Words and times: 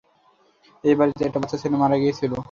এই 0.83 0.95
বাড়িতে 0.95 1.21
একটা 1.23 1.39
বাচ্চা 1.39 1.57
ছেলে 1.57 1.75
মারা 1.77 1.95
গিয়েছিল, 1.97 2.21
আপনার 2.23 2.29
মনে 2.29 2.37
আছে? 2.37 2.39